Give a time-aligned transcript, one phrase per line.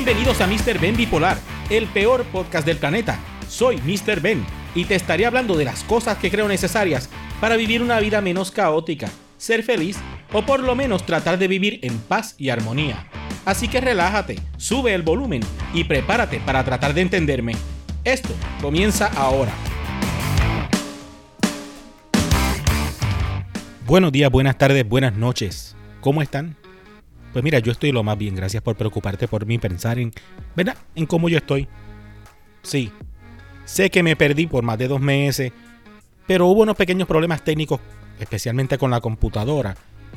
[0.00, 0.78] Bienvenidos a Mr.
[0.78, 1.36] Ben Bipolar,
[1.70, 3.18] el peor podcast del planeta.
[3.48, 4.20] Soy Mr.
[4.20, 4.46] Ben
[4.76, 8.52] y te estaré hablando de las cosas que creo necesarias para vivir una vida menos
[8.52, 9.98] caótica, ser feliz
[10.32, 13.08] o por lo menos tratar de vivir en paz y armonía.
[13.44, 15.42] Así que relájate, sube el volumen
[15.74, 17.56] y prepárate para tratar de entenderme.
[18.04, 19.52] Esto comienza ahora.
[23.84, 25.74] Buenos días, buenas tardes, buenas noches.
[26.00, 26.56] ¿Cómo están?
[27.32, 28.34] Pues mira, yo estoy lo más bien.
[28.34, 30.12] Gracias por preocuparte por mí, pensar en,
[30.56, 30.76] ¿verdad?
[30.94, 31.68] En cómo yo estoy.
[32.62, 32.90] Sí,
[33.64, 35.52] sé que me perdí por más de dos meses,
[36.26, 37.80] pero hubo unos pequeños problemas técnicos,
[38.18, 39.76] especialmente con la computadora,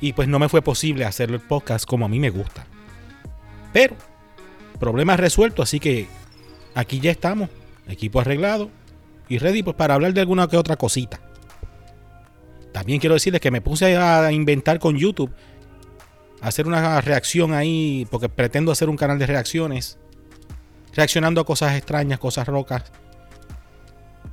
[0.00, 2.66] y pues no me fue posible hacer el podcast como a mí me gusta.
[3.72, 3.96] Pero,
[4.80, 6.06] problemas resueltos, así que
[6.74, 7.50] aquí ya estamos,
[7.88, 8.70] equipo arreglado
[9.28, 11.20] y ready pues, para hablar de alguna que otra cosita.
[12.72, 15.30] También quiero decirles que me puse a inventar con YouTube,
[16.42, 19.98] hacer una reacción ahí, porque pretendo hacer un canal de reacciones,
[20.94, 22.92] reaccionando a cosas extrañas, cosas rocas,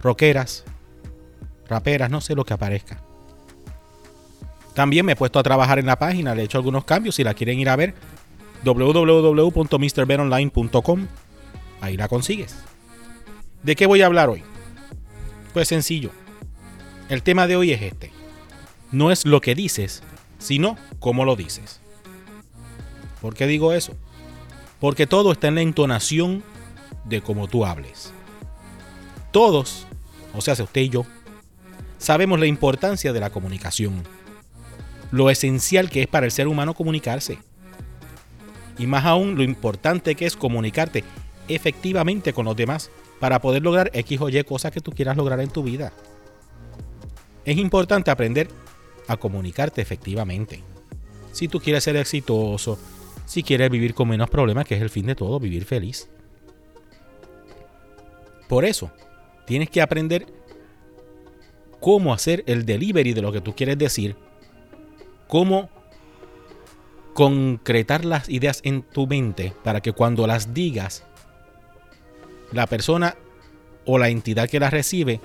[0.02, 0.66] roqueras,
[1.68, 3.02] raperas, no sé lo que aparezca.
[4.74, 7.24] También me he puesto a trabajar en la página, le he hecho algunos cambios, si
[7.24, 7.94] la quieren ir a ver,
[8.64, 11.08] www.mrbenonline.com,
[11.82, 12.56] ahí la consigues.
[13.64, 14.42] ¿De qué voy a hablar hoy?
[15.54, 16.10] Pues sencillo.
[17.10, 18.20] El tema de hoy es este
[18.92, 20.04] no es lo que dices,
[20.38, 21.79] sino cómo lo dices.
[23.22, 23.94] ¿Por qué digo eso?
[24.80, 26.44] Porque todo está en la entonación
[27.06, 28.14] de cómo tú hables.
[29.32, 29.86] Todos,
[30.36, 31.06] o sea, usted y yo,
[31.98, 34.04] sabemos la importancia de la comunicación,
[35.12, 37.40] lo esencial que es para el ser humano comunicarse.
[38.78, 41.04] Y más aún lo importante que es comunicarte
[41.48, 45.42] efectivamente con los demás para poder lograr X o Y cosas que tú quieras lograr
[45.42, 45.92] en tu vida.
[47.44, 48.50] Es importante aprender
[49.08, 50.64] a comunicarte efectivamente.
[51.34, 52.80] Si tú quieres ser exitoso,
[53.30, 56.10] si quieres vivir con menos problemas, que es el fin de todo, vivir feliz.
[58.48, 58.92] Por eso,
[59.46, 60.26] tienes que aprender
[61.80, 64.16] cómo hacer el delivery de lo que tú quieres decir,
[65.28, 65.70] cómo
[67.14, 71.06] concretar las ideas en tu mente para que cuando las digas,
[72.52, 73.16] la persona
[73.86, 75.22] o la entidad que las recibe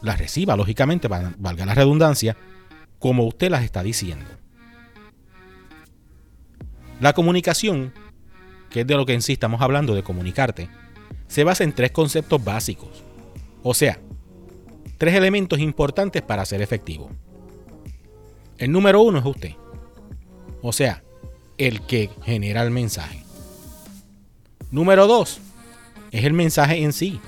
[0.00, 2.36] las reciba, lógicamente, valga la redundancia,
[3.00, 4.37] como usted las está diciendo.
[7.00, 7.92] La comunicación,
[8.70, 10.68] que es de lo que en sí estamos hablando de comunicarte,
[11.28, 13.04] se basa en tres conceptos básicos.
[13.62, 14.00] O sea,
[14.98, 17.10] tres elementos importantes para ser efectivo.
[18.56, 19.52] El número uno es usted.
[20.60, 21.04] O sea,
[21.56, 23.22] el que genera el mensaje.
[24.72, 25.40] Número dos
[26.10, 27.20] es el mensaje en sí.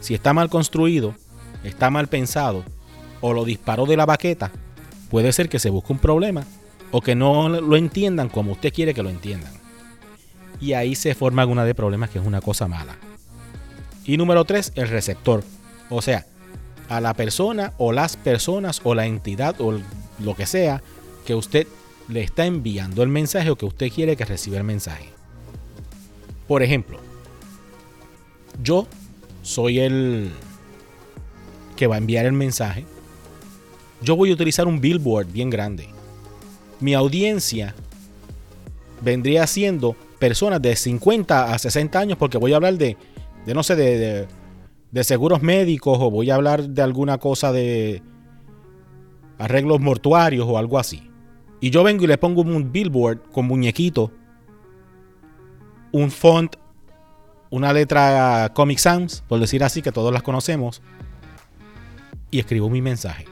[0.00, 1.14] Si está mal construido,
[1.62, 2.64] está mal pensado
[3.20, 4.50] o lo disparó de la baqueta,
[5.10, 6.44] puede ser que se busque un problema
[6.90, 9.52] o que no lo entiendan como usted quiere que lo entiendan.
[10.60, 12.96] Y ahí se forma alguna de problemas que es una cosa mala.
[14.04, 15.42] Y número tres, el receptor.
[15.90, 16.26] O sea,
[16.88, 19.80] a la persona o las personas o la entidad o
[20.18, 20.82] lo que sea
[21.26, 21.66] que usted
[22.08, 25.08] le está enviando el mensaje o que usted quiere que reciba el mensaje.
[26.46, 26.98] Por ejemplo,
[28.62, 28.86] yo
[29.42, 30.30] soy el,
[31.76, 32.84] que va a enviar el mensaje,
[34.02, 35.88] yo voy a utilizar un billboard bien grande.
[36.80, 37.74] Mi audiencia
[39.00, 42.96] vendría siendo personas de 50 a 60 años porque voy a hablar de,
[43.44, 44.26] de no sé, de,
[44.90, 48.02] de, seguros médicos o voy a hablar de alguna cosa de
[49.38, 51.10] arreglos mortuarios o algo así.
[51.60, 54.10] Y yo vengo y le pongo un billboard con muñequito,
[55.92, 56.56] un font,
[57.50, 60.82] una letra Comic Sans, por decir así, que todos las conocemos,
[62.30, 63.26] y escribo mi mensaje.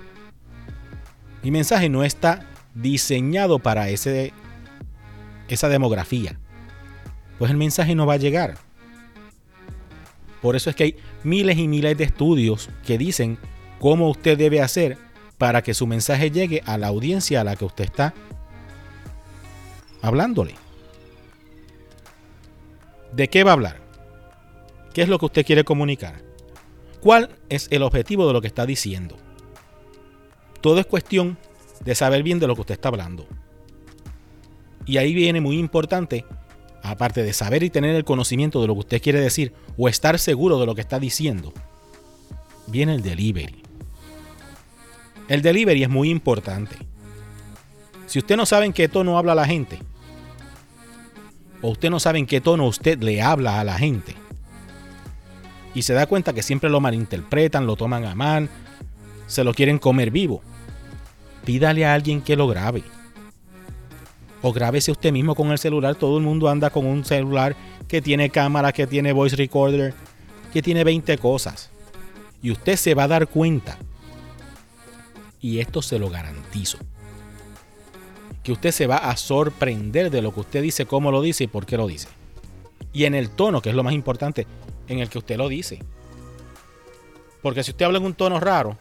[1.43, 4.33] Mi mensaje no está diseñado para ese,
[5.49, 6.39] esa demografía.
[7.39, 8.57] Pues el mensaje no va a llegar.
[10.41, 13.39] Por eso es que hay miles y miles de estudios que dicen
[13.79, 14.99] cómo usted debe hacer
[15.39, 18.15] para que su mensaje llegue a la audiencia a la que usted está
[20.03, 20.55] hablándole.
[23.13, 23.81] ¿De qué va a hablar?
[24.95, 26.23] ¿Qué es lo que usted quiere comunicar?
[27.01, 29.17] ¿Cuál es el objetivo de lo que está diciendo?
[30.61, 31.39] Todo es cuestión
[31.85, 33.27] de saber bien de lo que usted está hablando.
[34.87, 36.25] Y ahí viene muy importante,
[36.83, 40.19] aparte de saber y tener el conocimiento de lo que usted quiere decir o estar
[40.19, 41.53] seguro de lo que está diciendo,
[42.67, 43.63] viene el delivery.
[45.29, 46.77] El delivery es muy importante.
[48.07, 49.79] Si usted no sabe en qué tono habla la gente,
[51.63, 54.15] o usted no sabe en qué tono usted le habla a la gente,
[55.75, 58.51] y se da cuenta que siempre lo malinterpretan, lo toman a mal,
[59.27, 60.43] se lo quieren comer vivo.
[61.45, 62.83] Pídale a alguien que lo grabe.
[64.43, 65.95] O grábese usted mismo con el celular.
[65.95, 67.57] Todo el mundo anda con un celular
[67.89, 69.95] que tiene cámara, que tiene voice recorder,
[70.53, 71.71] que tiene 20 cosas.
[72.43, 73.79] Y usted se va a dar cuenta.
[75.41, 76.79] Y esto se lo garantizo.
[78.43, 81.49] Que usted se va a sorprender de lo que usted dice, cómo lo dice y
[81.49, 82.09] por qué lo dice.
[82.93, 84.47] Y en el tono, que es lo más importante,
[84.89, 85.81] en el que usted lo dice.
[87.43, 88.77] Porque si usted habla en un tono raro,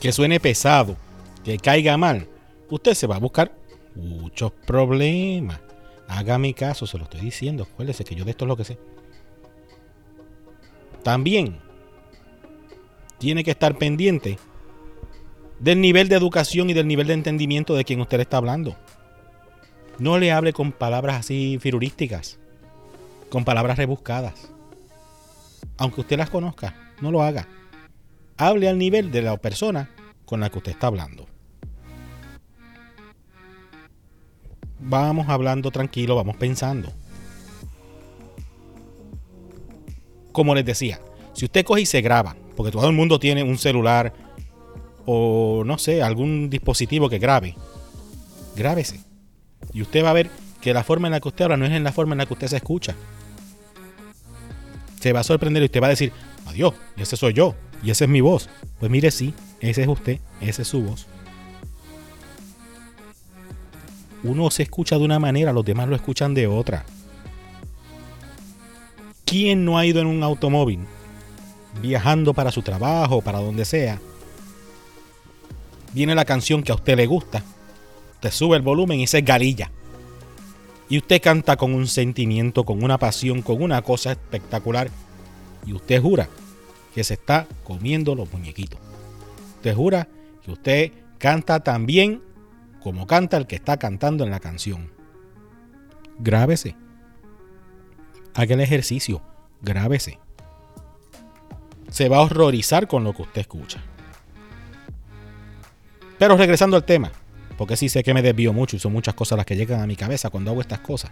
[0.00, 0.96] que suene pesado,
[1.44, 2.28] que caiga mal,
[2.70, 3.54] usted se va a buscar
[3.94, 5.60] muchos problemas.
[6.08, 7.66] Haga mi caso, se lo estoy diciendo.
[7.70, 8.78] Acuérdese que yo de esto es lo que sé.
[11.02, 11.58] También
[13.18, 14.38] tiene que estar pendiente
[15.60, 18.76] del nivel de educación y del nivel de entendimiento de quien usted está hablando.
[19.98, 22.38] No le hable con palabras así firurísticas,
[23.28, 24.50] con palabras rebuscadas.
[25.76, 27.46] Aunque usted las conozca, no lo haga.
[28.36, 29.90] Hable al nivel de la persona
[30.24, 31.26] con la que usted está hablando.
[34.84, 36.92] Vamos hablando tranquilo, vamos pensando.
[40.32, 41.00] Como les decía,
[41.32, 44.12] si usted coge y se graba, porque todo el mundo tiene un celular
[45.06, 47.56] o no sé, algún dispositivo que grabe,
[48.56, 49.00] grábese.
[49.72, 51.72] Y usted va a ver que la forma en la que usted habla no es
[51.72, 52.94] en la forma en la que usted se escucha.
[55.00, 56.12] Se va a sorprender y usted va a decir,
[56.46, 58.48] adiós, ese soy yo, y esa es mi voz.
[58.80, 61.06] Pues mire, sí, ese es usted, esa es su voz.
[64.24, 66.84] Uno se escucha de una manera, los demás lo escuchan de otra.
[69.24, 70.80] ¿Quién no ha ido en un automóvil
[71.80, 74.00] viajando para su trabajo, para donde sea?
[75.92, 77.44] Viene la canción que a usted le gusta,
[78.20, 79.70] te sube el volumen y se galilla.
[80.88, 84.90] Y usted canta con un sentimiento, con una pasión, con una cosa espectacular.
[85.66, 86.28] Y usted jura
[86.94, 88.78] que se está comiendo los muñequitos.
[89.56, 90.08] Usted jura
[90.44, 92.22] que usted canta también
[92.84, 94.92] como canta el que está cantando en la canción.
[96.18, 96.76] Grábese.
[98.34, 99.22] Haga el ejercicio.
[99.62, 100.18] Grábese.
[101.88, 103.82] Se va a horrorizar con lo que usted escucha.
[106.18, 107.10] Pero regresando al tema,
[107.56, 109.86] porque sí sé que me desvío mucho y son muchas cosas las que llegan a
[109.86, 111.10] mi cabeza cuando hago estas cosas.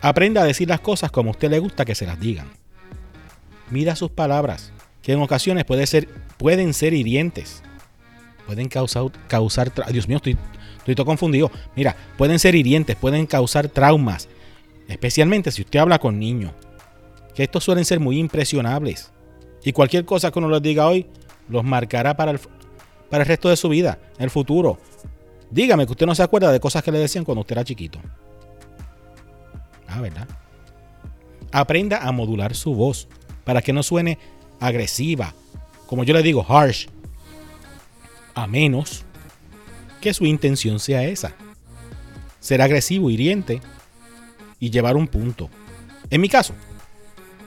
[0.00, 2.48] Aprenda a decir las cosas como a usted le gusta que se las digan.
[3.68, 4.72] Mira sus palabras,
[5.02, 6.08] que en ocasiones puede ser,
[6.38, 7.62] pueden ser hirientes
[8.50, 10.36] pueden causar, causar Dios mío, estoy,
[10.78, 11.52] estoy todo confundido.
[11.76, 14.28] Mira, pueden ser hirientes, pueden causar traumas,
[14.88, 16.50] especialmente si usted habla con niños,
[17.32, 19.12] que estos suelen ser muy impresionables.
[19.62, 21.06] Y cualquier cosa que uno les diga hoy
[21.48, 22.40] los marcará para el,
[23.08, 24.80] para el resto de su vida, en el futuro.
[25.52, 28.00] Dígame que usted no se acuerda de cosas que le decían cuando usted era chiquito.
[29.86, 30.26] Ah, ¿verdad?
[31.52, 33.06] Aprenda a modular su voz
[33.44, 34.18] para que no suene
[34.58, 35.34] agresiva,
[35.86, 36.88] como yo le digo, harsh,
[38.34, 39.04] a menos
[40.00, 41.34] que su intención sea esa.
[42.40, 43.60] Ser agresivo, hiriente
[44.58, 45.50] y llevar un punto.
[46.10, 46.54] En mi caso,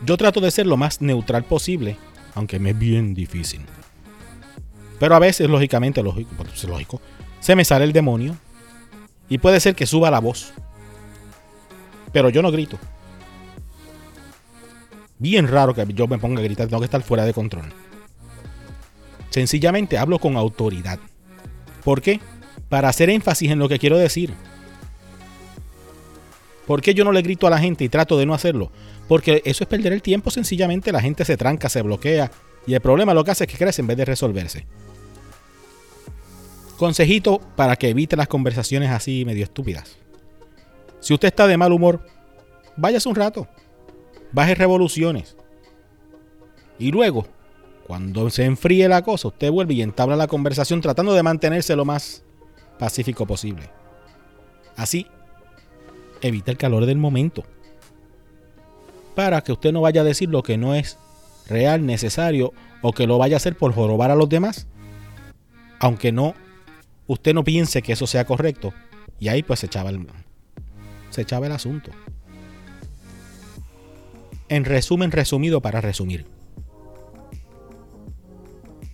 [0.05, 1.97] yo trato de ser lo más neutral posible,
[2.35, 3.61] aunque me es bien difícil.
[4.99, 6.31] Pero a veces, lógicamente, lógico,
[6.67, 7.01] lógico,
[7.39, 8.37] se me sale el demonio
[9.29, 10.53] y puede ser que suba la voz.
[12.11, 12.77] Pero yo no grito.
[15.17, 17.65] Bien raro que yo me ponga a gritar, tengo que estar fuera de control.
[19.33, 20.99] Sencillamente hablo con autoridad.
[21.83, 22.19] ¿Por qué?
[22.69, 24.31] Para hacer énfasis en lo que quiero decir.
[26.67, 28.71] ¿Por qué yo no le grito a la gente y trato de no hacerlo?
[29.07, 32.29] Porque eso es perder el tiempo, sencillamente la gente se tranca, se bloquea
[32.67, 34.67] y el problema lo que hace es que crece en vez de resolverse.
[36.77, 39.97] Consejito para que evite las conversaciones así medio estúpidas.
[40.99, 42.05] Si usted está de mal humor,
[42.77, 43.47] váyase un rato,
[44.31, 45.35] baje revoluciones
[46.77, 47.25] y luego
[47.85, 51.85] cuando se enfríe la cosa, usted vuelve y entabla la conversación tratando de mantenerse lo
[51.85, 52.23] más
[52.79, 53.69] pacífico posible.
[54.77, 55.07] Así,
[56.21, 57.43] evita el calor del momento.
[59.15, 60.97] Para que usted no vaya a decir lo que no es
[61.47, 64.67] real, necesario, o que lo vaya a hacer por jorobar a los demás.
[65.79, 66.35] Aunque no,
[67.05, 68.73] usted no piense que eso sea correcto.
[69.19, 70.07] Y ahí pues se echaba el,
[71.09, 71.91] se echaba el asunto.
[74.47, 76.25] En resumen, resumido para resumir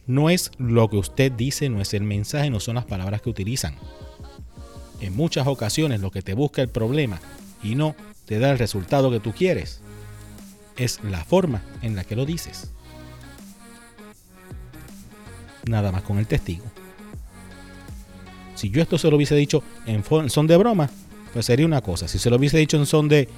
[0.10, 3.30] no es lo que usted dice, no es el mensaje, no son las palabras que
[3.30, 3.76] utilizan.
[5.02, 7.20] En muchas ocasiones lo que te busca el problema
[7.62, 9.82] y no te da el resultado que tú quieres
[10.78, 12.72] es la forma en la que lo dices.
[15.68, 16.66] Nada más con el testigo.
[18.56, 20.90] Si yo esto se lo hubiese dicho en son de broma,
[21.34, 22.08] pues sería una cosa.
[22.08, 23.30] Si se lo hubiese dicho en son de,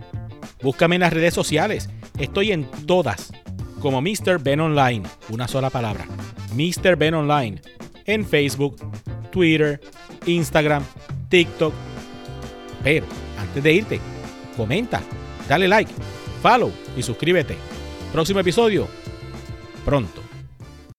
[0.62, 1.90] búscame en las redes sociales.
[2.18, 3.32] Estoy en todas
[3.80, 4.40] como Mr.
[4.42, 6.06] Ben Online, una sola palabra.
[6.54, 6.98] Mr.
[6.98, 7.62] Ben Online
[8.06, 8.76] en Facebook,
[9.32, 9.80] Twitter,
[10.26, 10.84] Instagram,
[11.30, 11.74] TikTok.
[12.84, 13.06] Pero
[13.40, 14.02] antes de irte,
[14.56, 15.02] comenta,
[15.48, 15.92] dale like,
[16.42, 17.58] follow y suscríbete.
[18.12, 18.88] Próximo episodio,
[19.86, 20.31] pronto.